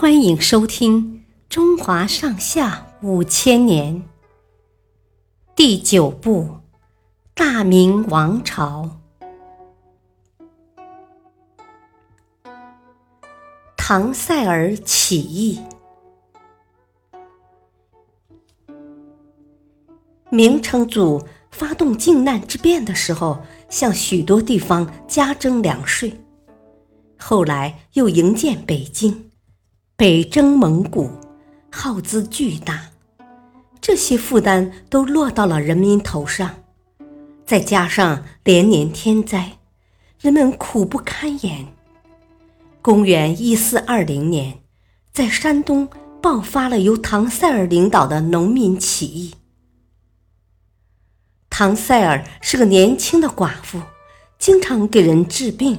[0.00, 1.16] 欢迎收听
[1.50, 3.96] 《中华上下五千年》
[5.54, 6.44] 第九部
[7.34, 8.98] 《大明王朝》。
[13.76, 15.60] 唐塞尔起义。
[20.30, 26.18] 明成祖发动靖难之变的时候，向许多地方加征粮税，
[27.18, 29.29] 后来又营建北京。
[30.00, 31.10] 北征蒙古，
[31.70, 32.88] 耗资巨大，
[33.82, 36.54] 这些负担都落到了人民头上，
[37.44, 39.58] 再加上连年天灾，
[40.18, 41.66] 人们苦不堪言。
[42.80, 44.60] 公元一四二零年，
[45.12, 45.86] 在山东
[46.22, 49.34] 爆发了由唐塞尔领导的农民起义。
[51.50, 53.78] 唐塞尔是个年轻的寡妇，
[54.38, 55.78] 经常给人治病，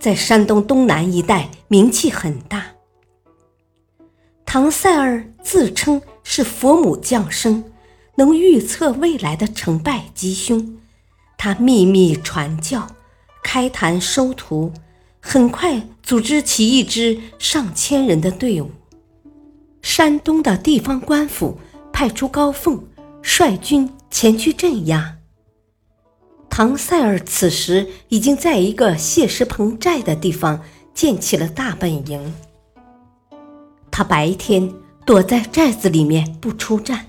[0.00, 2.72] 在山东东南一带名气很大。
[4.46, 7.64] 唐塞尔自称是佛母降生，
[8.14, 10.78] 能预测未来的成败吉凶。
[11.36, 12.86] 他秘密传教，
[13.42, 14.72] 开坛收徒，
[15.20, 18.70] 很快组织起一支上千人的队伍。
[19.82, 21.58] 山东的地方官府
[21.92, 22.82] 派出高凤
[23.20, 25.18] 率军前去镇压。
[26.48, 30.62] 唐塞尔此时已经在一个谢石棚寨的地方
[30.94, 32.32] 建起了大本营。
[33.96, 34.70] 他白天
[35.06, 37.06] 躲在寨子里面不出战，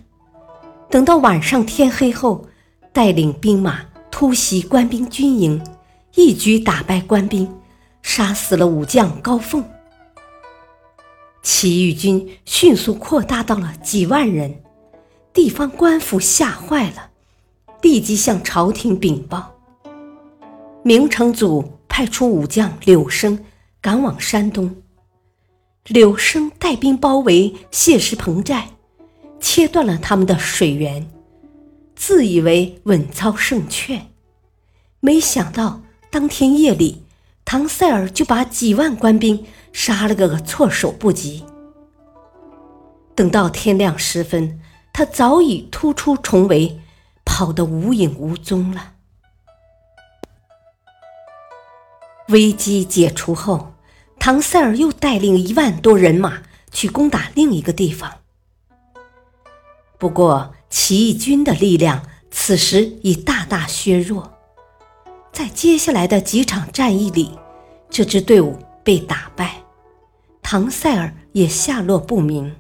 [0.90, 2.48] 等到晚上天黑后，
[2.94, 5.62] 带领兵马突袭官兵军营，
[6.16, 7.54] 一举打败官兵，
[8.02, 9.62] 杀死了武将高凤。
[11.44, 14.56] 起义军迅速扩大到了几万人，
[15.34, 17.10] 地方官府吓坏了，
[17.82, 19.54] 立即向朝廷禀报。
[20.84, 23.38] 明成祖派出武将柳生
[23.82, 24.74] 赶往山东。
[25.88, 28.72] 柳生带兵包围谢石棚寨，
[29.40, 31.10] 切断了他们的水源，
[31.96, 34.08] 自以为稳操胜券。
[35.00, 37.04] 没想到当天夜里，
[37.46, 41.46] 唐塞尔就把几万官兵杀了个措手不及。
[43.16, 44.60] 等到天亮时分，
[44.92, 46.82] 他早已突出重围，
[47.24, 48.96] 跑得无影无踪了。
[52.28, 53.72] 危机解除后。
[54.28, 58.16] 唐塞尔又带领一万多人马去攻打另一个地方，
[59.98, 64.34] 不过起义军的力量此时已大大削弱，
[65.32, 67.40] 在接下来的几场战役里，
[67.90, 69.64] 这支队伍被打败，
[70.42, 72.54] 唐塞尔也下落不明。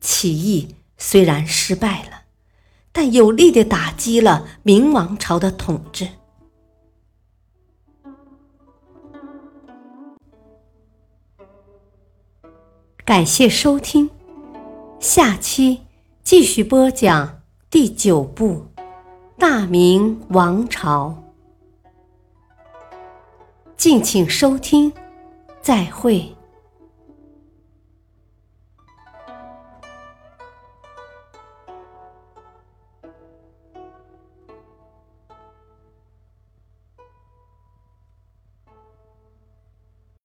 [0.00, 2.22] 起义虽然失败了，
[2.92, 6.06] 但有力地打击了明王朝的统治。
[13.04, 14.08] 感谢收听，
[15.00, 15.80] 下期
[16.22, 18.64] 继续播讲第九部
[19.36, 21.24] 《大明王朝》，
[23.76, 24.92] 敬请收听，
[25.60, 26.32] 再会。